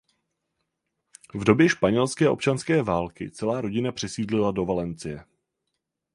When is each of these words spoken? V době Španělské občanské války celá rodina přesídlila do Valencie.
V 1.33 1.43
době 1.43 1.69
Španělské 1.69 2.29
občanské 2.29 2.81
války 2.83 3.31
celá 3.31 3.61
rodina 3.61 3.91
přesídlila 3.91 4.51
do 4.51 4.65
Valencie. 4.65 5.25